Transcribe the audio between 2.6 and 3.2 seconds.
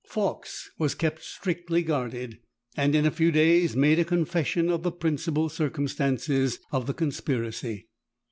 and in a